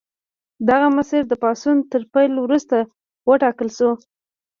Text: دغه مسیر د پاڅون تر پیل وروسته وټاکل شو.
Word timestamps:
دغه 0.69 0.87
مسیر 0.97 1.23
د 1.27 1.33
پاڅون 1.43 1.77
تر 1.91 2.01
پیل 2.13 2.31
وروسته 2.39 2.77
وټاکل 3.29 3.69
شو. 3.77 3.89